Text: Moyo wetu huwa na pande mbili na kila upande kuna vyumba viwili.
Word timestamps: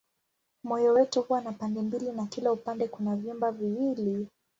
Moyo 0.63 0.93
wetu 0.93 1.21
huwa 1.21 1.41
na 1.41 1.51
pande 1.51 1.81
mbili 1.81 2.11
na 2.11 2.25
kila 2.25 2.51
upande 2.51 2.87
kuna 2.87 3.15
vyumba 3.15 3.51
viwili. 3.51 4.27